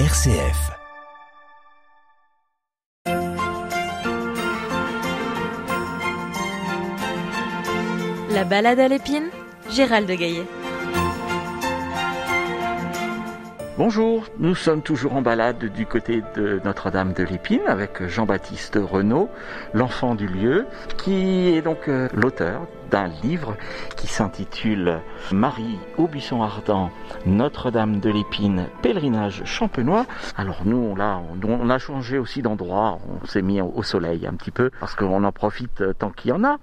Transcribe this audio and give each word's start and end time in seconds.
RCF. 0.00 0.72
La 8.28 8.42
balade 8.42 8.80
à 8.80 8.88
l'épine, 8.88 9.30
Gérald 9.70 10.08
de 10.08 10.14
Gaillet. 10.16 10.46
Bonjour, 13.76 14.26
nous 14.38 14.54
sommes 14.54 14.82
toujours 14.82 15.16
en 15.16 15.20
balade 15.20 15.64
du 15.64 15.84
côté 15.84 16.22
de 16.36 16.60
Notre-Dame 16.64 17.12
de 17.12 17.24
l'Épine 17.24 17.66
avec 17.66 18.06
Jean-Baptiste 18.06 18.78
Renaud, 18.80 19.28
l'enfant 19.72 20.14
du 20.14 20.28
lieu, 20.28 20.64
qui 20.96 21.48
est 21.48 21.60
donc 21.60 21.88
euh, 21.88 22.08
l'auteur 22.14 22.68
d'un 22.92 23.08
livre 23.08 23.56
qui 23.96 24.06
s'intitule 24.06 25.00
Marie 25.32 25.80
au 25.98 26.06
buisson 26.06 26.40
ardent, 26.40 26.92
Notre-Dame 27.26 27.98
de 27.98 28.10
l'Épine, 28.10 28.68
pèlerinage 28.80 29.42
champenois. 29.44 30.06
Alors 30.36 30.62
nous, 30.64 30.94
là, 30.94 31.20
on 31.42 31.68
a 31.68 31.78
changé 31.78 32.16
aussi 32.16 32.42
d'endroit, 32.42 33.00
on 33.08 33.26
s'est 33.26 33.42
mis 33.42 33.60
au 33.60 33.82
soleil 33.82 34.24
un 34.24 34.34
petit 34.34 34.52
peu 34.52 34.70
parce 34.78 34.94
qu'on 34.94 35.24
en 35.24 35.32
profite 35.32 35.82
tant 35.98 36.10
qu'il 36.10 36.30
y 36.30 36.32
en 36.32 36.44
a. 36.44 36.58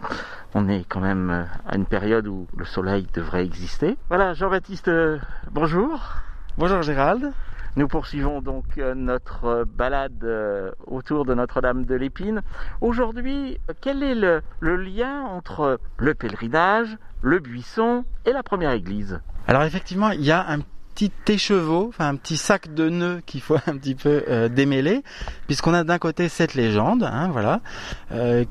On 0.53 0.69
est 0.69 0.85
quand 0.87 1.01
même 1.01 1.45
à 1.67 1.75
une 1.75 1.85
période 1.85 2.27
où 2.27 2.47
le 2.55 2.63
soleil 2.63 3.05
devrait 3.13 3.43
exister. 3.43 3.97
Voilà, 4.07 4.33
Jean-Baptiste, 4.33 4.87
euh, 4.87 5.17
bonjour. 5.51 6.21
Bonjour 6.57 6.81
Gérald. 6.81 7.31
Nous 7.77 7.87
poursuivons 7.87 8.41
donc 8.41 8.65
euh, 8.77 8.93
notre 8.93 9.63
balade 9.63 10.21
euh, 10.25 10.71
autour 10.85 11.23
de 11.23 11.33
Notre-Dame 11.33 11.85
de 11.85 11.95
l'Épine. 11.95 12.41
Aujourd'hui, 12.81 13.57
quel 13.79 14.03
est 14.03 14.15
le, 14.15 14.41
lien 14.59 15.21
entre 15.21 15.79
le 15.97 16.13
pèlerinage, 16.13 16.97
le 17.21 17.39
buisson 17.39 18.03
et 18.25 18.33
la 18.33 18.43
première 18.43 18.71
église? 18.71 19.21
Alors 19.47 19.63
effectivement, 19.63 20.11
il 20.11 20.25
y 20.25 20.31
a 20.31 20.45
un 20.45 20.59
petit 20.93 21.13
écheveau, 21.29 21.87
enfin 21.87 22.09
un 22.09 22.17
petit 22.17 22.35
sac 22.35 22.73
de 22.73 22.89
nœuds 22.89 23.21
qu'il 23.25 23.39
faut 23.39 23.55
un 23.65 23.77
petit 23.77 23.95
peu 23.95 24.25
euh, 24.27 24.49
démêler, 24.49 25.03
puisqu'on 25.47 25.73
a 25.73 25.85
d'un 25.85 25.99
côté 25.99 26.27
cette 26.27 26.53
légende, 26.53 27.03
hein, 27.03 27.29
voilà, 27.31 27.61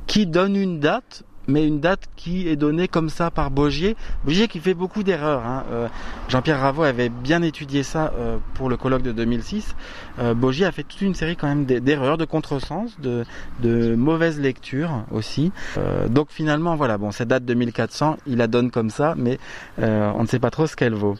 qui 0.06 0.26
donne 0.26 0.56
une 0.56 0.80
date 0.80 1.24
mais 1.50 1.66
une 1.66 1.80
date 1.80 2.08
qui 2.16 2.48
est 2.48 2.56
donnée 2.56 2.88
comme 2.88 3.10
ça 3.10 3.30
par 3.30 3.50
Bogier. 3.50 3.96
Bogier 4.24 4.48
qui 4.48 4.60
fait 4.60 4.74
beaucoup 4.74 5.02
d'erreurs. 5.02 5.44
Hein. 5.44 5.64
Euh, 5.70 5.88
Jean-Pierre 6.28 6.60
Ravo 6.60 6.82
avait 6.82 7.08
bien 7.08 7.42
étudié 7.42 7.82
ça 7.82 8.12
euh, 8.18 8.38
pour 8.54 8.68
le 8.68 8.76
colloque 8.76 9.02
de 9.02 9.12
2006. 9.12 9.74
Euh, 10.18 10.34
Bogier 10.34 10.66
a 10.66 10.72
fait 10.72 10.84
toute 10.84 11.02
une 11.02 11.14
série 11.14 11.36
quand 11.36 11.48
même 11.48 11.64
d'erreurs, 11.64 12.16
de 12.16 12.24
contresens, 12.24 12.98
de, 13.00 13.24
de 13.60 13.94
mauvaises 13.94 14.40
lectures 14.40 15.04
aussi. 15.10 15.52
donc 16.08 16.28
finalement, 16.30 16.76
voilà, 16.76 16.98
bon, 16.98 17.10
cette 17.10 17.28
date 17.28 17.44
de 17.44 17.54
1400, 17.54 18.18
il 18.26 18.36
la 18.36 18.46
donne 18.46 18.70
comme 18.70 18.90
ça, 18.90 19.14
mais 19.16 19.38
on 19.78 20.22
ne 20.22 20.26
sait 20.26 20.38
pas 20.38 20.50
trop 20.50 20.66
ce 20.66 20.76
qu'elle 20.76 20.94
vaut. 20.94 21.16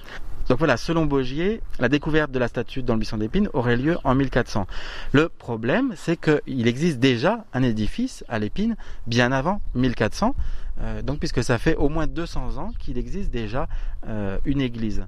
Donc 0.51 0.59
voilà, 0.59 0.77
selon 0.77 1.07
Bogier, 1.07 1.63
la 1.79 1.89
découverte 1.89 2.33
de 2.33 2.39
la 2.41 2.49
statue 2.49 2.83
dans 2.83 2.95
le 2.95 2.99
buisson 2.99 3.19
d'épines 3.19 3.49
aurait 3.53 3.77
lieu 3.77 3.97
en 4.03 4.17
1400. 4.17 4.67
Le 5.13 5.29
problème, 5.29 5.93
c'est 5.95 6.17
qu'il 6.17 6.67
existe 6.67 6.99
déjà 6.99 7.45
un 7.55 7.63
édifice 7.63 8.25
à 8.29 8.41
l'épine 8.41 8.75
bien 9.07 9.31
avant 9.31 9.61
1400, 9.77 10.35
euh, 10.81 11.03
donc 11.03 11.21
puisque 11.21 11.45
ça 11.45 11.57
fait 11.59 11.77
au 11.77 11.89
moins 11.89 12.09
200 12.09 12.59
ans 12.59 12.73
qu'il 12.81 12.99
existe 12.99 13.31
déjà 13.31 13.69
euh, 14.09 14.39
une 14.45 14.61
église. 14.61 15.07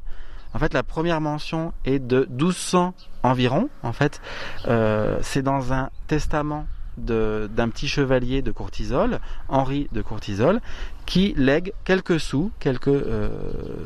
En 0.55 0.61
fait, 0.61 0.75
la 0.75 0.85
première 0.85 1.21
mention 1.21 1.73
est 1.85 1.99
de 1.99 2.29
1200 2.31 2.95
environ. 3.25 3.69
En 3.83 3.93
fait, 3.93 4.21
euh, 4.69 5.19
c'est 5.23 5.43
dans 5.43 5.73
un 5.73 5.91
testament 6.07 6.69
d'un 6.97 7.69
petit 7.69 7.89
chevalier 7.89 8.43
de 8.43 8.51
Courtisol, 8.51 9.19
Henri 9.49 9.89
de 9.93 10.03
Courtisol, 10.03 10.61
qui 11.07 11.35
lègue 11.37 11.73
quelques 11.85 12.21
sous, 12.21 12.51
quelques 12.61 12.89
euh, 12.89 13.29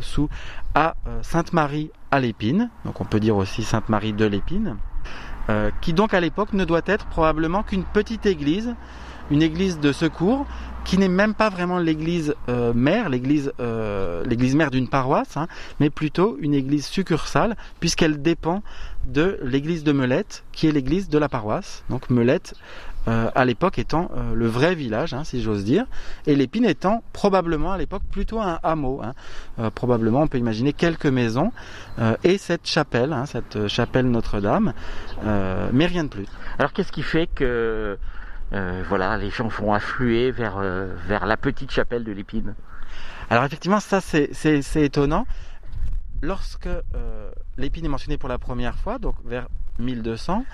sous 0.01 0.29
à 0.75 0.95
euh, 1.07 1.19
Sainte 1.23 1.53
Marie 1.53 1.91
à 2.11 2.21
l'Épine, 2.21 2.71
donc 2.85 3.01
on 3.01 3.05
peut 3.05 3.21
dire 3.21 3.37
aussi 3.37 3.63
Sainte 3.63 3.89
Marie 3.89 4.13
de 4.13 4.25
l'Épine, 4.25 4.77
euh, 5.49 5.71
qui 5.81 5.93
donc 5.93 6.15
à 6.15 6.21
l'époque 6.21 6.53
ne 6.53 6.65
doit 6.65 6.83
être 6.87 7.07
probablement 7.07 7.63
qu'une 7.63 7.85
petite 7.85 8.27
église, 8.27 8.75
une 9.31 9.43
église 9.43 9.81
de 9.81 9.93
secours, 9.93 10.47
qui 10.85 10.99
n'est 10.99 11.09
même 11.09 11.35
pas 11.35 11.49
vraiment 11.49 11.81
l'église 11.81 12.33
mère, 12.47 13.09
l'église 13.09 13.51
mère 14.55 14.71
d'une 14.71 14.87
paroisse, 14.87 15.37
hein, 15.37 15.49
mais 15.81 15.91
plutôt 15.91 16.37
une 16.41 16.55
église 16.55 16.87
succursale, 16.87 17.57
puisqu'elle 17.81 18.23
dépend 18.23 18.63
de 19.05 19.41
l'église 19.43 19.83
de 19.83 19.91
Melette, 19.91 20.45
qui 20.53 20.69
est 20.69 20.73
l'église 20.73 21.09
de 21.09 21.19
la 21.19 21.29
paroisse. 21.29 21.83
Donc 21.91 22.09
Melette 22.09 22.55
euh, 23.09 23.31
à 23.35 23.45
l'époque 23.45 23.79
étant 23.79 24.11
euh, 24.17 24.35
le 24.35 24.47
vrai 24.49 24.75
village, 24.75 25.15
hein, 25.15 25.23
si 25.23 25.41
j'ose 25.41 25.65
dire, 25.65 25.87
et 26.27 26.35
l'épine 26.35 26.65
étant 26.65 27.05
probablement 27.13 27.73
à 27.73 27.79
l'époque 27.79 28.03
plutôt 28.11 28.41
un 28.41 28.59
hameau. 28.65 29.01
Hein. 29.03 29.15
Euh, 29.61 29.71
probablement, 29.71 30.23
on 30.23 30.27
peut 30.27 30.39
imaginer 30.39 30.73
quelques 30.73 31.07
maisons 31.07 31.53
et 32.25 32.37
cette 32.37 32.67
chapelle, 32.67 33.13
hein, 33.13 33.27
cette 33.27 33.69
chapelle 33.69 34.11
Notre-Dame, 34.11 34.73
mais 35.73 35.87
rien 35.87 36.05
de 36.05 36.09
plus. 36.09 36.27
Alors 36.59 36.73
qu'est-ce 36.73 36.93
qui 36.93 37.03
fait 37.03 37.27
que 37.27 37.99
voilà, 38.51 39.17
les 39.17 39.31
gens 39.31 39.49
vont 39.49 39.73
affluer 39.73 40.31
vers, 40.31 40.59
vers 41.07 41.27
la 41.27 41.37
petite 41.37 41.71
chapelle 41.71 42.05
de 42.05 42.13
l'épine? 42.13 42.55
Alors 43.31 43.45
effectivement, 43.45 43.81
ça 43.81 44.01
c'est 44.01 44.77
étonnant. 44.77 45.27
Lorsque 46.23 46.69
l'épine 47.57 47.85
est 47.85 47.89
mentionnée 47.89 48.19
pour 48.19 48.29
la 48.29 48.39
première 48.39 48.77
fois, 48.77 48.99
donc 48.99 49.15
vers 49.25 49.49
1200. 49.79 50.45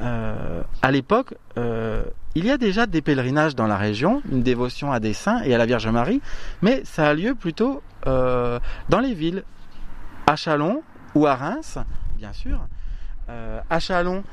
Euh, 0.00 0.62
à 0.82 0.90
l'époque, 0.90 1.34
euh, 1.58 2.04
il 2.34 2.44
y 2.44 2.50
a 2.50 2.58
déjà 2.58 2.86
des 2.86 3.02
pèlerinages 3.02 3.54
dans 3.54 3.66
la 3.66 3.76
région, 3.76 4.22
une 4.30 4.42
dévotion 4.42 4.92
à 4.92 5.00
des 5.00 5.12
saints 5.12 5.42
et 5.42 5.54
à 5.54 5.58
la 5.58 5.66
Vierge 5.66 5.88
Marie, 5.88 6.20
mais 6.62 6.82
ça 6.84 7.08
a 7.08 7.14
lieu 7.14 7.34
plutôt 7.34 7.82
euh, 8.06 8.58
dans 8.88 9.00
les 9.00 9.14
villes, 9.14 9.44
à 10.26 10.36
Chalon 10.36 10.82
ou 11.14 11.26
à 11.26 11.36
Reims, 11.36 11.78
bien 12.18 12.32
sûr. 12.32 12.58
à 13.28 13.80
Chalon, 13.80 14.24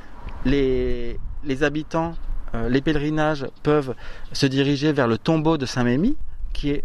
les, 0.46 1.18
habitants, 1.62 2.16
les 2.68 2.82
pèlerinages 2.82 3.46
peuvent 3.62 3.96
se 4.32 4.48
diriger 4.48 4.92
vers 4.92 5.08
le 5.08 5.18
tombeau 5.18 5.58
de 5.58 5.66
Saint-Mémy, 5.66 6.18
qui 6.52 6.72
est 6.72 6.84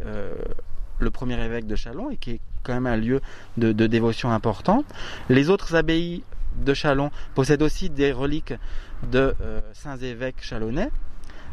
le 0.99 1.11
premier 1.11 1.43
évêque 1.43 1.67
de 1.67 1.75
Chalon 1.75 2.11
et 2.11 2.17
qui 2.17 2.33
est 2.33 2.41
quand 2.63 2.75
même 2.75 2.87
un 2.87 2.97
lieu 2.97 3.21
de, 3.57 3.73
de 3.73 3.87
dévotion 3.87 4.31
important. 4.31 4.85
Les 5.31 5.49
autres 5.49 5.75
abbayes 5.75 6.23
de 6.57 6.75
Chalon 6.75 7.11
possède 7.35 7.63
aussi 7.63 7.91
des 7.91 8.13
reliques 8.13 8.55
de 9.11 9.35
euh, 9.41 9.61
saints 9.73 9.99
évêques 9.99 10.41
chalonnais, 10.41 10.91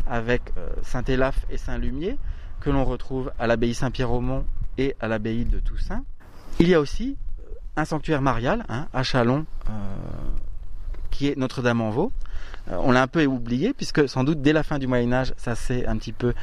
avec 0.08 0.42
euh, 0.58 0.70
Saint 0.84 1.04
Élaphe 1.04 1.46
et 1.50 1.58
Saint 1.58 1.78
Lumier, 1.78 2.18
que 2.60 2.70
l'on 2.70 2.86
retrouve 2.86 3.32
à 3.40 3.48
l'abbaye 3.48 3.74
Saint-Pierre-au-Mont 3.74 4.46
et 4.78 4.96
à 5.00 5.08
l'abbaye 5.08 5.46
de 5.46 5.60
Toussaint. 5.60 6.04
Il 6.60 6.68
y 6.68 6.74
a 6.74 6.80
aussi 6.80 7.18
euh, 7.40 7.54
un 7.76 7.86
sanctuaire 7.86 8.22
marial 8.22 8.66
hein, 8.70 8.88
à 8.94 9.04
Chalon, 9.04 9.46
qui 11.12 11.28
est 11.28 11.38
Notre-Dame-en-Vaux. 11.38 12.12
on 12.68 12.92
l'a 12.92 13.02
un 13.02 13.08
peu 13.08 13.26
oublié, 13.26 13.74
puisque 13.74 14.10
sans 14.10 14.24
doute 14.24 14.42
dès 14.42 14.52
la 14.52 14.64
fin 14.64 14.80
du 14.80 14.88
Moyen 14.88 15.14
Âge, 15.14 15.34
ça 15.38 15.56
s'est 15.56 15.86
un 15.86 15.96
petit 15.98 16.12
peu 16.12 16.34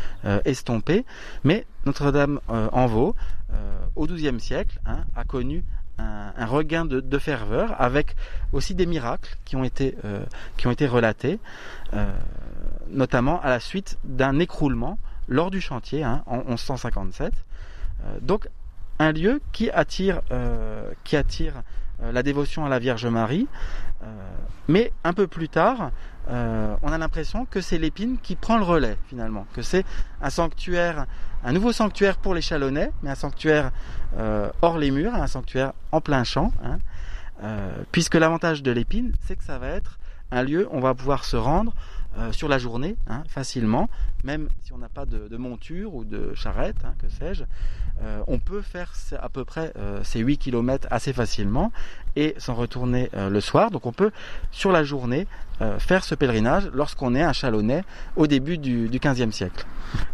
estompé. 0.47 1.05
Mais 1.45 1.67
Notre-Dame-en-Vaux, 1.85 3.15
au 3.97 4.07
XIIe 4.07 4.41
siècle, 4.41 4.81
hein, 4.87 5.05
a 5.15 5.25
connu 5.25 5.63
un, 5.99 6.47
regain 6.47 6.85
de, 6.85 7.19
ferveur 7.19 7.81
avec 7.81 8.17
aussi 8.53 8.75
des 8.75 8.87
miracles 8.87 9.37
qui 9.45 9.57
ont 9.57 9.65
été, 9.65 9.97
euh, 10.05 10.25
relatés, 10.89 11.39
euh, 11.95 12.07
notamment 12.91 13.41
à 13.41 13.51
la 13.51 13.61
suite 13.61 13.99
d'un 14.05 14.39
écroulement 14.39 14.99
lors 15.29 15.51
du 15.51 15.61
chantier 15.61 16.03
hein, 16.03 16.23
en 16.27 16.39
1157. 16.39 17.33
Euh, 18.05 18.19
donc 18.21 18.49
un 18.99 19.13
lieu 19.13 19.41
qui 19.53 19.71
attire 19.71 20.21
la 22.13 22.23
dévotion 22.23 22.65
à 22.65 22.69
la 22.69 22.79
Vierge 22.79 23.07
Marie, 23.07 23.49
mais 24.69 24.93
un 25.05 25.13
peu 25.13 25.27
plus 25.27 25.49
tard, 25.49 25.91
on 26.29 26.93
a 26.93 26.99
l'impression 26.99 27.45
que 27.45 27.61
c'est 27.61 27.79
l'épine 27.79 28.19
qui 28.23 28.37
prend 28.37 28.57
le 28.57 28.65
relais 28.65 28.97
finalement, 29.09 29.47
que 29.55 29.63
c'est 29.63 29.85
un 30.21 30.31
sanctuaire 30.31 31.07
un 31.45 31.53
nouveau 31.53 31.73
sanctuaire 31.73 32.17
pour 32.17 32.35
les 32.35 32.41
Chalonnais, 32.41 32.91
mais 33.03 33.11
un 33.11 33.15
sanctuaire 33.15 33.73
euh, 34.17 34.51
hors 34.63 34.79
les 34.79 34.91
murs, 34.91 35.15
un 35.15 35.27
sanctuaire 35.27 35.73
en 35.91 36.01
plein 36.01 36.25
champ, 36.25 36.53
hein. 36.65 36.79
euh, 37.43 37.83
puisque 37.91 38.15
l'avantage 38.15 38.63
de 38.63 38.71
l'épine, 38.71 39.13
c'est 39.27 39.37
que 39.37 39.45
ça 39.45 39.59
va 39.59 39.69
être 39.69 39.99
un 40.31 40.43
lieu 40.43 40.69
où 40.71 40.77
on 40.77 40.81
va 40.81 40.95
pouvoir 40.95 41.25
se 41.25 41.37
rendre 41.37 41.75
euh, 42.19 42.33
sur 42.33 42.49
la 42.49 42.59
journée 42.59 42.97
hein, 43.09 43.23
facilement, 43.29 43.89
même 44.25 44.49
si 44.63 44.73
on 44.73 44.79
n'a 44.79 44.89
pas 44.89 45.07
de, 45.07 45.37
monture 45.37 45.95
ou 45.95 46.05
de 46.05 46.35
charrette, 46.35 46.77
hein, 46.85 46.95
que 46.99 47.09
sais-je, 47.09 47.45
on 48.27 48.41
peut 48.41 48.63
faire 48.63 48.93
à 49.21 49.29
peu 49.29 49.45
près 49.45 49.73
ces 50.03 50.19
8 50.19 50.39
km 50.39 50.89
assez 50.91 51.13
facilement 51.13 51.71
et 52.17 52.35
s'en 52.37 52.55
retourner 52.55 53.09
le 53.15 53.41
soir. 53.41 53.71
Donc 53.71 53.87
on 53.87 53.93
peut 53.93 54.11
sur 54.51 54.73
la 54.73 54.83
journée 54.83 55.29
faire 55.79 56.03
ce 56.03 56.17
pèlerinage 56.17 56.69
lorsqu'on 56.75 57.15
est 57.15 57.23
un 57.23 57.33
Chalonnais 57.33 57.85
au 58.17 58.27
début 58.27 58.59
du, 58.59 58.89
du 58.89 58.99
15e 58.99 59.31
siècle. 59.31 59.65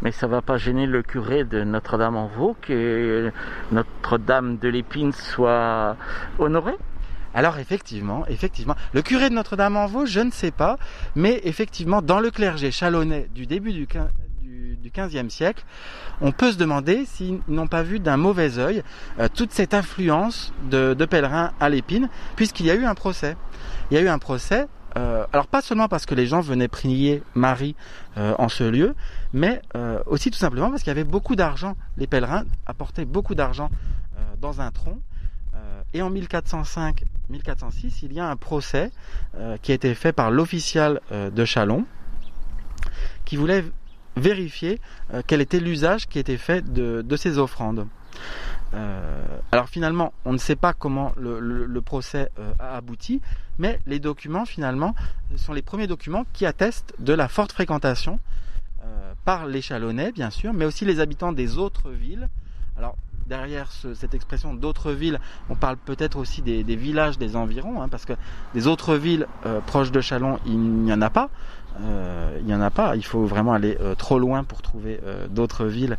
Mais 0.02 0.12
ça 0.12 0.26
ne 0.26 0.32
va 0.32 0.42
pas 0.42 0.58
gêner 0.58 0.84
le 0.84 1.02
curé 1.02 1.44
de 1.44 1.64
Notre-Dame-en-Vaux 1.64 2.56
que 2.60 3.32
Notre-Dame 3.72 4.58
de 4.58 4.68
l'Épine 4.68 5.12
soit 5.12 5.96
honorée? 6.38 6.76
Alors 7.34 7.58
effectivement, 7.58 8.26
effectivement, 8.28 8.74
le 8.92 9.02
curé 9.02 9.28
de 9.28 9.34
Notre-Dame-en-Vaux, 9.34 10.06
je 10.06 10.20
ne 10.20 10.30
sais 10.30 10.50
pas, 10.50 10.78
mais 11.14 11.40
effectivement, 11.44 12.02
dans 12.02 12.20
le 12.20 12.30
clergé 12.30 12.70
chalonnais 12.70 13.28
du 13.34 13.46
début 13.46 13.72
du, 13.72 13.86
du, 13.86 14.90
15e 14.90 15.28
siècle, 15.28 15.64
on 16.20 16.32
peut 16.32 16.52
se 16.52 16.56
demander 16.56 17.04
s'ils 17.04 17.40
n'ont 17.46 17.66
pas 17.66 17.82
vu 17.82 18.00
d'un 18.00 18.16
mauvais 18.16 18.58
œil 18.58 18.82
euh, 19.18 19.28
toute 19.32 19.52
cette 19.52 19.74
influence 19.74 20.52
de, 20.70 20.94
pèlerins 21.04 21.52
à 21.60 21.68
l'épine, 21.68 22.08
puisqu'il 22.36 22.66
y 22.66 22.70
a 22.70 22.74
eu 22.74 22.84
un 22.84 22.94
procès. 22.94 23.36
Il 23.90 23.94
y 23.94 23.98
a 23.98 24.00
eu 24.00 24.08
un 24.08 24.18
procès 24.18 24.66
euh, 24.96 25.26
alors 25.32 25.46
pas 25.46 25.60
seulement 25.60 25.88
parce 25.88 26.06
que 26.06 26.14
les 26.14 26.26
gens 26.26 26.40
venaient 26.40 26.68
prier 26.68 27.22
Marie 27.34 27.76
euh, 28.16 28.34
en 28.38 28.48
ce 28.48 28.64
lieu, 28.64 28.94
mais 29.32 29.62
euh, 29.76 30.02
aussi 30.06 30.30
tout 30.30 30.38
simplement 30.38 30.70
parce 30.70 30.82
qu'il 30.82 30.88
y 30.88 30.96
avait 30.96 31.04
beaucoup 31.04 31.36
d'argent. 31.36 31.76
Les 31.96 32.06
pèlerins 32.06 32.44
apportaient 32.66 33.04
beaucoup 33.04 33.34
d'argent 33.34 33.70
dans 34.40 34.60
un 34.60 34.70
tronc. 34.70 34.98
Et 35.94 36.02
en 36.02 36.10
1405-1406, 37.32 38.00
il 38.02 38.12
y 38.12 38.20
a 38.20 38.28
un 38.28 38.36
procès 38.36 38.90
euh, 39.36 39.56
qui 39.60 39.72
a 39.72 39.74
été 39.74 39.94
fait 39.94 40.12
par 40.12 40.30
l'official 40.30 41.00
euh, 41.12 41.30
de 41.30 41.44
Chalon, 41.44 41.84
qui 43.24 43.36
voulait 43.36 43.64
vérifier 44.16 44.80
euh, 45.12 45.22
quel 45.26 45.40
était 45.40 45.60
l'usage 45.60 46.08
qui 46.08 46.18
était 46.18 46.36
fait 46.36 46.62
de, 46.72 47.16
ces 47.16 47.38
offrandes. 47.38 47.86
Alors 49.52 49.68
finalement, 49.68 50.12
on 50.26 50.32
ne 50.32 50.38
sait 50.38 50.56
pas 50.56 50.74
comment 50.74 51.12
le, 51.16 51.80
procès 51.80 52.30
a 52.58 52.76
abouti, 52.76 53.22
mais 53.58 53.78
les 53.86 53.98
documents 53.98 54.44
finalement 54.44 54.94
sont 55.36 55.54
les 55.54 55.62
premiers 55.62 55.86
documents 55.86 56.26
qui 56.34 56.44
attestent 56.44 56.94
de 56.98 57.14
la 57.14 57.28
forte 57.28 57.52
fréquentation 57.52 58.18
par 59.24 59.46
les 59.46 59.62
Chalonnais, 59.62 60.12
bien 60.12 60.28
sûr, 60.28 60.52
mais 60.52 60.66
aussi 60.66 60.84
les 60.84 61.00
habitants 61.00 61.32
des 61.32 61.56
autres 61.56 61.90
villes. 61.90 62.28
Alors 62.76 62.96
derrière 63.28 63.70
ce- 63.70 63.94
cette 63.94 64.14
expression 64.14 64.54
d'autres 64.54 64.92
villes, 64.92 65.20
on 65.50 65.54
parle 65.54 65.76
peut-être 65.76 66.16
aussi 66.18 66.42
des, 66.42 66.62
villages 66.76 67.18
des 67.18 67.36
environs, 67.36 67.82
hein, 67.82 67.88
parce 67.88 68.04
que 68.04 68.14
des 68.54 68.66
autres 68.66 68.94
villes 68.94 69.26
euh, 69.46 69.60
proches 69.60 69.92
de 69.92 70.00
Chalon, 70.00 70.38
il 70.46 70.58
n'y 70.58 70.92
en 70.92 71.02
a 71.02 71.10
pas. 71.10 71.28
Euh, 71.80 72.36
il 72.40 72.46
n'y 72.46 72.54
en 72.54 72.60
a 72.60 72.70
pas. 72.70 72.96
Il 72.96 73.04
faut 73.04 73.24
vraiment 73.24 73.52
aller 73.52 73.76
euh, 73.80 73.94
trop 73.94 74.18
loin 74.18 74.42
pour 74.42 74.62
trouver 74.62 74.98
d'autres 75.30 75.66
villes 75.66 75.96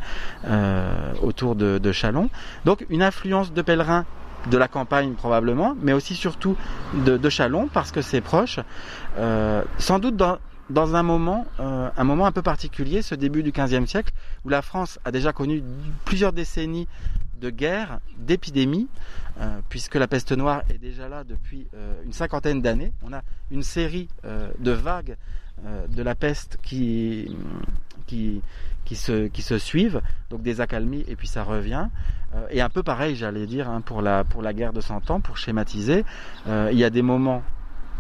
autour 1.22 1.56
de, 1.56 1.78
de 1.78 1.92
Chalon. 1.92 2.30
Donc 2.66 2.86
une 2.90 3.04
influence 3.04 3.54
de 3.54 3.62
pèlerins 3.62 4.06
de 4.50 4.58
la 4.58 4.68
campagne 4.68 5.14
probablement, 5.14 5.76
mais 5.82 5.94
aussi 5.94 6.16
surtout 6.16 6.56
de, 7.06 7.18
de 7.18 7.30
Chalon 7.30 7.70
parce 7.72 7.92
que 7.92 8.02
c'est 8.02 8.22
proche. 8.22 8.60
Sans 9.78 10.00
doute 10.00 10.16
dans, 10.18 10.96
un 10.96 11.04
moment, 11.04 11.46
un 11.60 12.04
moment 12.04 12.26
un 12.26 12.32
peu 12.32 12.42
particulier, 12.42 13.02
ce 13.02 13.16
début 13.16 13.44
du 13.44 13.52
XVe 13.52 13.86
siècle, 13.86 14.14
où 14.46 14.50
la 14.50 14.62
France 14.62 15.00
a 15.06 15.12
déjà 15.12 15.34
connu 15.34 15.64
plusieurs 16.06 16.34
décennies 16.34 16.88
de 17.40 17.50
guerre, 17.50 18.00
d'épidémies, 18.18 18.88
euh, 19.40 19.60
puisque 19.70 19.96
la 19.96 20.08
peste 20.08 20.32
noire 20.32 20.64
est 20.70 20.78
déjà 20.78 21.08
là 21.08 21.24
depuis 21.24 21.68
euh, 21.74 22.02
une 22.06 22.14
cinquantaine 22.14 22.62
d'années. 22.62 22.92
On 23.04 23.14
a 23.14 23.22
une 23.52 23.64
série 23.64 24.10
euh, 24.26 24.50
de 24.60 24.72
vagues 24.72 25.16
de 25.90 26.02
la 26.04 26.16
peste 26.16 26.58
qui, 26.64 27.36
qui, 28.08 28.42
qui, 28.86 28.96
se, 28.96 29.28
qui 29.28 29.42
se 29.42 29.58
suivent, 29.58 30.02
donc 30.30 30.42
des 30.42 30.62
accalmies 30.62 31.04
et 31.10 31.18
puis 31.18 31.28
ça 31.28 31.44
revient. 31.44 31.90
Et 32.50 32.62
un 32.62 32.70
peu 32.70 32.82
pareil, 32.82 33.18
j'allais 33.18 33.46
dire, 33.46 33.70
hein, 33.70 33.82
pour, 33.82 34.02
la, 34.02 34.24
pour 34.24 34.42
la 34.42 34.54
guerre 34.54 34.72
de 34.72 34.80
Cent 34.80 35.12
Ans, 35.12 35.20
pour 35.20 35.36
schématiser, 35.36 36.06
il 36.48 36.78
y 36.78 36.86
a 36.86 36.90
des 36.90 37.02
moments 37.02 37.44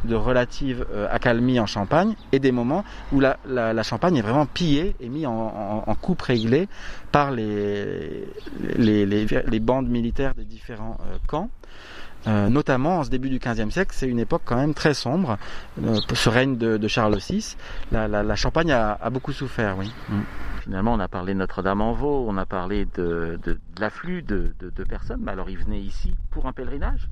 de 0.05 0.15
relative 0.15 0.85
euh, 0.91 1.07
accalmie 1.11 1.59
en 1.59 1.65
Champagne 1.65 2.15
et 2.31 2.39
des 2.39 2.51
moments 2.51 2.83
où 3.11 3.19
la, 3.19 3.37
la, 3.45 3.73
la 3.73 3.83
Champagne 3.83 4.15
est 4.17 4.21
vraiment 4.21 4.45
pillée 4.45 4.95
et 4.99 5.09
mise 5.09 5.25
en, 5.25 5.31
en, 5.31 5.83
en 5.85 5.95
coupe 5.95 6.21
réglée 6.21 6.67
par 7.11 7.31
les, 7.31 8.25
les, 8.77 9.05
les, 9.05 9.25
les 9.25 9.59
bandes 9.59 9.89
militaires 9.89 10.35
des 10.35 10.45
différents 10.45 10.97
euh, 11.01 11.17
camps. 11.27 11.49
Euh, 12.27 12.49
notamment 12.49 12.97
en 12.99 13.03
ce 13.05 13.09
début 13.09 13.29
du 13.29 13.39
XVe 13.39 13.69
siècle, 13.69 13.91
c'est 13.93 14.07
une 14.07 14.19
époque 14.19 14.41
quand 14.43 14.57
même 14.57 14.73
très 14.73 14.93
sombre. 14.93 15.37
Ce 16.13 16.29
règne 16.29 16.57
de, 16.57 16.75
de 16.75 16.87
Charles 16.89 17.17
VI, 17.17 17.55
la, 17.91 18.35
Champagne 18.35 18.71
a, 18.71 18.97
a, 19.01 19.09
beaucoup 19.09 19.31
souffert, 19.31 19.77
oui. 19.77 19.91
Mm. 20.09 20.21
Finalement, 20.63 20.93
on 20.93 20.99
a 20.99 21.07
parlé 21.07 21.33
de 21.33 21.39
Notre-Dame-en-Vaux, 21.39 22.25
on 22.27 22.35
a 22.37 22.45
parlé 22.45 22.85
de, 22.95 23.39
de, 23.43 23.53
de 23.53 23.59
l'afflux 23.79 24.21
de, 24.21 24.53
de, 24.59 24.69
de, 24.69 24.83
personnes, 24.83 25.21
mais 25.23 25.31
alors 25.31 25.49
ils 25.49 25.57
venaient 25.57 25.79
ici 25.79 26.13
pour 26.29 26.45
un 26.45 26.51
pèlerinage? 26.51 27.07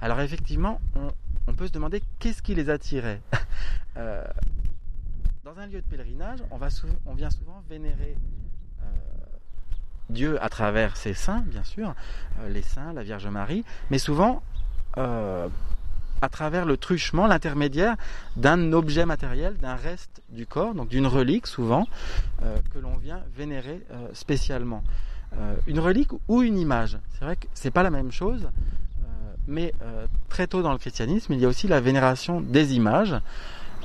Alors 0.00 0.20
effectivement, 0.20 0.80
on, 0.96 1.10
on 1.46 1.52
peut 1.52 1.66
se 1.66 1.72
demander 1.72 2.02
qu'est-ce 2.18 2.42
qui 2.42 2.54
les 2.54 2.70
attirait. 2.70 3.20
euh, 3.96 4.24
dans 5.44 5.58
un 5.58 5.66
lieu 5.66 5.80
de 5.80 5.86
pèlerinage, 5.86 6.40
on, 6.50 7.14
vient 7.14 7.30
souvent 7.30 7.62
vénérer 7.68 8.16
euh, 8.82 8.86
Dieu 10.08 10.42
à 10.42 10.48
travers 10.48 10.96
ses 10.96 11.14
saints, 11.14 11.44
bien 11.46 11.64
sûr, 11.64 11.94
euh, 12.40 12.48
les 12.48 12.62
saints, 12.62 12.92
la 12.92 13.02
Vierge 13.02 13.26
Marie, 13.26 13.64
mais 13.90 13.98
souvent 13.98 14.42
à 14.96 16.28
travers 16.30 16.64
le 16.64 16.76
truchement, 16.76 17.26
l'intermédiaire 17.26 17.96
d'un 18.36 18.72
objet 18.72 19.04
matériel, 19.06 19.56
d'un 19.56 19.74
reste 19.74 20.22
du 20.28 20.46
corps, 20.46 20.72
donc 20.72 20.88
d'une 20.88 21.08
relique 21.08 21.48
souvent, 21.48 21.88
que 22.40 22.78
l'on 22.78 22.96
vient 22.98 23.20
vénérer 23.36 23.84
spécialement. 24.12 24.84
Une 25.66 25.80
relique 25.80 26.12
ou 26.28 26.42
une 26.42 26.58
image. 26.58 26.96
C'est 27.10 27.24
vrai 27.24 27.34
que 27.34 27.48
c'est 27.54 27.72
pas 27.72 27.82
la 27.82 27.90
même 27.90 28.12
chose, 28.12 28.48
euh, 29.48 29.52
mais 29.52 29.72
très 30.28 30.46
tôt 30.46 30.62
dans 30.62 30.72
le 30.72 30.78
christianisme, 30.78 31.32
il 31.32 31.40
y 31.40 31.44
a 31.44 31.48
aussi 31.48 31.68
la 31.68 31.80
vénération 31.80 32.40
des 32.40 32.74
images. 32.74 33.16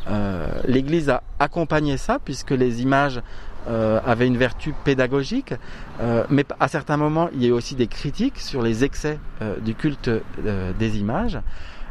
Euh, 0.07 0.47
L'Église 0.65 1.09
a 1.09 1.23
accompagné 1.39 1.97
ça 1.97 2.19
puisque 2.23 2.51
les 2.51 2.81
images 2.81 3.21
euh, 3.67 3.99
avaient 4.05 4.27
une 4.27 4.37
vertu 4.37 4.73
pédagogique, 4.83 5.53
euh, 6.01 6.23
mais 6.29 6.45
à 6.59 6.67
certains 6.67 6.97
moments 6.97 7.29
il 7.33 7.43
y 7.43 7.45
a 7.45 7.49
eu 7.49 7.51
aussi 7.51 7.75
des 7.75 7.87
critiques 7.87 8.39
sur 8.39 8.61
les 8.61 8.83
excès 8.83 9.19
euh, 9.41 9.57
du 9.59 9.75
culte 9.75 10.07
euh, 10.07 10.71
des 10.79 10.97
images. 10.97 11.39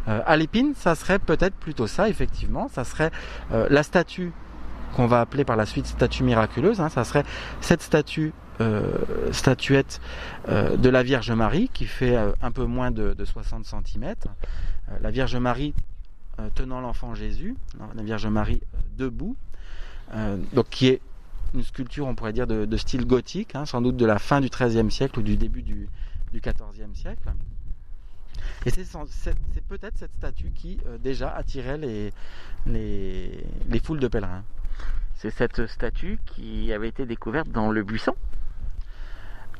Euh, 0.09 0.21
à 0.27 0.37
l'épine, 0.37 0.73
ça 0.75 0.95
serait 0.95 1.19
peut-être 1.19 1.55
plutôt 1.55 1.87
ça, 1.87 2.09
effectivement. 2.09 2.69
Ça 2.73 2.85
serait 2.85 3.11
euh, 3.53 3.67
la 3.69 3.83
statue 3.83 4.33
qu'on 4.97 5.07
va 5.07 5.21
appeler 5.21 5.45
par 5.45 5.57
la 5.57 5.67
suite 5.67 5.87
statue 5.87 6.25
miraculeuse. 6.25 6.81
Hein, 6.81 6.89
ça 6.89 7.05
serait 7.05 7.25
cette 7.61 7.83
statue, 7.83 8.33
euh, 8.33 8.33
statuette 9.33 10.01
euh, 10.49 10.77
de 10.77 10.89
la 10.89 11.03
Vierge 11.03 11.31
Marie 11.31 11.69
qui 11.73 11.87
fait 11.87 12.17
euh, 12.17 12.33
un 12.43 12.51
peu 12.51 12.65
moins 12.65 12.91
de, 12.91 13.15
de 13.15 13.25
60 13.25 13.65
cm. 13.65 14.05
Euh, 14.05 14.97
la 15.01 15.11
Vierge 15.11 15.37
Marie 15.37 15.75
euh, 16.41 16.51
tenant 16.55 16.81
l'enfant 16.81 17.17
Jésus, 17.17 17.57
la 17.97 18.03
Vierge 18.05 18.27
Marie 18.29 18.61
euh, 18.63 18.79
debout, 18.97 19.37
donc 20.53 20.69
qui 20.71 20.87
est 20.87 21.01
une 21.53 21.65
sculpture, 21.65 22.07
on 22.07 22.15
pourrait 22.15 22.33
dire, 22.33 22.47
de, 22.47 22.77
style 22.77 23.07
gothique, 23.07 23.57
hein, 23.57 23.67
sans 23.67 23.81
doute 23.81 23.97
de 23.97 24.07
la 24.07 24.21
fin 24.21 24.41
du 24.41 24.49
XIIIe 24.49 24.91
siècle 24.91 25.19
ou 25.19 25.23
du 25.23 25.37
début 25.37 25.63
du, 25.63 25.89
XIVe 26.33 26.95
siècle. 26.95 27.29
Et 28.67 28.71
c'est 28.71 28.85
peut-être 29.69 29.99
cette 29.99 30.15
statue 30.17 30.53
qui 30.55 30.79
euh, 30.87 30.97
déjà 30.99 31.35
attirait 31.35 31.79
les, 32.67 33.83
foules 33.83 33.99
de 33.99 34.09
pèlerins. 34.09 34.45
C'est 35.17 35.31
cette 35.31 35.67
statue 35.67 36.21
qui 36.25 36.73
avait 36.73 36.89
été 36.89 37.05
découverte 37.05 37.49
dans 37.49 37.73
le 37.73 37.83
buisson 37.83 38.15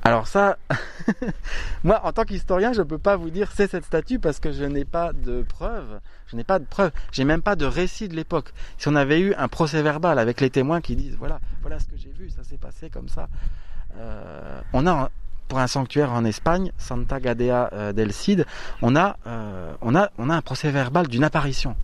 alors 0.09 0.27
ça, 0.27 0.57
moi 1.85 2.01
en 2.03 2.13
tant 2.13 2.25
qu'historien, 2.25 2.73
je 2.73 2.79
ne 2.81 2.87
peux 2.87 2.97
pas 2.97 3.17
vous 3.17 3.29
dire 3.29 3.53
c'est 3.55 3.71
cette 3.71 3.85
statue 3.85 4.19
parce 4.19 4.41
que 4.41 4.53
je 4.53 4.65
n'ai 4.65 4.87
pas 4.87 5.13
de 5.13 5.43
preuves. 5.43 6.01
Je 6.29 6.37
n'ai 6.37 6.45
pas 6.45 6.59
de 6.59 6.65
preuves. 6.65 6.93
J'ai 7.13 7.25
même 7.25 7.43
pas 7.43 7.57
de 7.57 7.67
récit 7.67 8.09
de 8.09 8.17
l'époque. 8.17 8.55
Si 8.79 8.89
on 8.89 8.95
avait 8.95 9.21
eu 9.21 9.35
un 9.35 9.49
procès 9.49 9.83
verbal 9.83 10.19
avec 10.19 10.41
les 10.41 10.49
témoins 10.49 10.81
qui 10.81 10.97
disent 10.97 11.17
voilà, 11.19 11.41
voilà 11.61 11.79
ce 11.79 11.85
que 11.85 11.99
j'ai 11.99 12.11
vu, 12.19 12.31
ça 12.31 12.43
s'est 12.43 12.57
passé 12.57 12.89
comme 12.89 13.11
ça. 13.11 13.29
Euh, 13.99 14.63
on 14.73 14.87
a 14.87 15.11
pour 15.47 15.59
un 15.59 15.67
sanctuaire 15.67 16.13
en 16.13 16.25
Espagne, 16.25 16.73
Santa 16.79 17.21
Gadea 17.21 17.69
euh, 17.75 17.93
del 17.93 18.13
Cid, 18.15 18.47
on 18.81 18.97
a, 18.97 19.19
euh, 19.27 19.75
on 19.83 19.95
a, 19.95 20.11
on 20.17 20.31
a 20.31 20.37
un 20.37 20.43
procès 20.43 20.71
verbal 20.71 21.07
d'une 21.07 21.25
apparition 21.25 21.77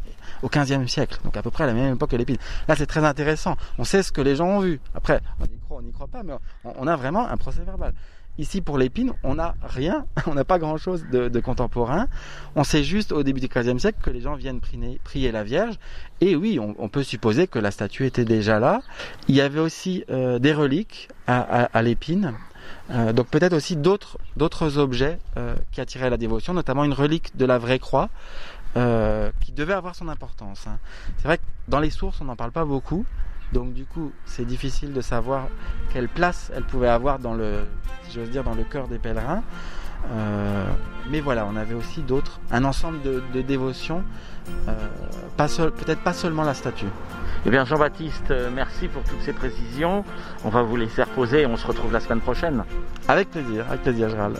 au 0.43 0.49
XVe 0.49 0.87
siècle, 0.87 1.19
donc 1.25 1.37
à 1.37 1.43
peu 1.43 1.51
près 1.51 1.65
à 1.65 1.67
la 1.67 1.73
même 1.73 1.95
époque 1.95 2.11
que 2.11 2.17
l'épine. 2.17 2.37
Là, 2.69 2.77
c'est 2.77 2.87
très 2.87 3.05
intéressant. 3.05 3.57
On 3.79 3.85
sait 3.85 4.03
ce 4.03 4.13
que 4.13 4.21
les 4.21 4.37
gens 4.37 4.47
ont 4.47 4.61
vu. 4.61 4.81
Après, 4.95 5.21
on 5.41 5.45
y 5.45 5.59
croit, 5.59 5.79
on 5.79 5.83
n'y 5.83 5.93
croit 5.93 6.07
pas, 6.07 6.23
mais 6.23 6.35
on, 6.65 6.87
a 6.87 6.97
vraiment 6.97 7.27
un 7.27 7.37
procès 7.37 7.63
verbal. 7.63 7.95
Ici, 8.37 8.61
pour 8.61 8.79
l'épine, 8.79 9.13
on 9.23 9.37
n'a 9.37 9.55
rien, 9.63 10.07
on 10.27 10.35
n'a 10.35 10.45
pas 10.45 10.59
grand-chose 10.59 11.07
de, 11.11 11.41
contemporain. 11.41 12.09
On 12.57 12.65
sait 12.65 12.83
juste 12.83 13.13
au 13.13 13.23
début 13.23 13.41
du 13.41 13.49
XVe 13.49 13.79
siècle 13.79 13.99
que 14.03 14.11
les 14.11 14.21
gens 14.21 14.35
viennent 14.35 14.61
prier, 15.05 15.31
la 15.31 15.45
Vierge. 15.45 15.79
Et 16.21 16.35
oui, 16.35 16.59
on, 16.59 16.89
peut 16.89 17.03
supposer 17.03 17.47
que 17.47 17.59
la 17.59 17.71
statue 17.71 18.07
était 18.07 18.25
déjà 18.25 18.59
là. 18.59 18.83
Il 19.29 19.35
y 19.35 19.41
avait 19.41 19.61
aussi 19.61 20.05
euh, 20.11 20.39
des 20.39 20.53
reliques 20.53 21.09
à, 21.27 21.83
l'épine. 21.83 22.35
Euh, 22.91 23.13
donc 23.13 23.29
peut-être 23.29 23.53
aussi 23.53 23.77
d'autres 23.77 24.79
objets 24.79 25.19
euh, 25.37 25.55
qui 25.73 25.81
attiraient 25.81 26.11
la 26.11 26.17
dévotion, 26.17 26.55
notamment 26.55 26.85
une 26.85 26.93
relique 26.93 27.37
de 27.37 27.45
la 27.45 27.59
vraie 27.59 27.79
croix 27.79 28.11
qui 28.75 29.53
devait 29.53 29.73
avoir 29.73 29.95
son 29.95 30.09
importance. 30.09 30.67
Hein. 30.67 30.79
C'est 31.19 31.29
vrai 31.29 31.39
que 31.39 31.45
dans 31.69 31.79
les 31.79 31.91
sources 31.91 32.21
on 32.21 32.25
n'en 32.25 32.35
parle 32.35 32.51
pas 32.51 32.65
beaucoup, 32.65 33.07
donc 33.55 33.73
du 33.73 33.85
coup 33.85 34.13
c'est 34.27 34.45
difficile 34.45 34.93
de 34.93 35.01
savoir 35.01 35.47
quelle 35.93 36.09
place 36.09 36.51
elle 36.55 36.65
pouvait 36.65 36.89
avoir 36.89 37.19
dans 37.19 37.35
le, 37.35 37.61
si 38.03 38.17
j'ose 38.17 38.29
dire, 38.29 38.45
dans 38.45 38.55
le 38.55 38.65
cœur 38.65 38.89
des 38.89 38.99
pèlerins. 38.99 39.43
Euh, 40.13 40.67
mais 41.11 41.21
voilà, 41.21 41.47
on 41.51 41.57
avait 41.57 41.73
aussi 41.73 42.03
d'autres, 42.03 42.39
un 42.51 42.65
ensemble 42.65 43.01
de, 43.01 43.23
de 43.33 43.41
dévotions, 43.41 44.03
euh, 44.69 44.75
peut-être 45.39 46.03
pas 46.03 46.13
seulement 46.13 46.43
la 46.43 46.53
statue. 46.53 46.89
Eh 47.47 47.51
bien 47.51 47.65
Jean-Baptiste, 47.65 48.35
merci 48.55 48.89
pour 48.89 49.03
toutes 49.05 49.23
ces 49.23 49.33
précisions. 49.33 50.05
On 50.45 50.51
va 50.51 50.63
vous 50.63 50.77
laisser 50.77 51.03
reposer 51.03 51.43
et 51.43 51.47
on 51.47 51.57
se 51.57 51.67
retrouve 51.67 51.93
la 51.93 52.01
semaine 52.01 52.21
prochaine. 52.21 52.65
Avec 53.09 53.31
plaisir, 53.31 53.65
avec 53.69 53.83
plaisir 53.83 54.11
Gérald. 54.11 54.37